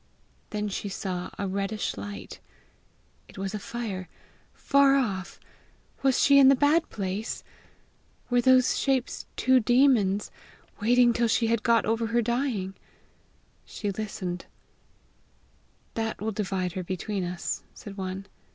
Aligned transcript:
Then 0.49 0.67
she 0.67 0.89
saw 0.89 1.29
a 1.37 1.47
reddish 1.47 1.95
light. 1.95 2.39
It 3.27 3.37
was 3.37 3.53
a 3.53 3.59
fire 3.59 4.09
far 4.51 4.95
off! 4.95 5.39
Was 6.01 6.19
she 6.19 6.39
in 6.39 6.47
the 6.49 6.55
bad 6.55 6.89
place? 6.89 7.43
Were 8.27 8.41
those 8.41 8.79
shapes 8.79 9.27
two 9.35 9.59
demons, 9.59 10.31
waiting 10.81 11.13
till 11.13 11.27
she 11.27 11.45
had 11.45 11.61
got 11.61 11.85
over 11.85 12.07
her 12.07 12.21
dying? 12.23 12.73
She 13.63 13.91
listened: 13.91 14.47
"That 15.93 16.19
will 16.19 16.31
divide 16.31 16.71
her 16.71 16.83
between 16.83 17.23
us," 17.23 17.61
said 17.75 17.95
one. 17.95 18.25